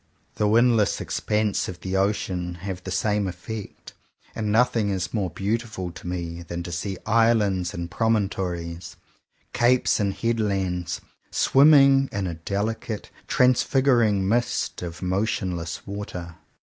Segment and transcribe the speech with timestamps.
[0.33, 3.93] The windless expanses of the ocean have the same effect;
[4.33, 8.95] and nothing is more beautiful to me than to see islands and promontories,
[9.53, 16.33] capes and headlands, swim ming in a delicate, transfiguring mist of motionless water.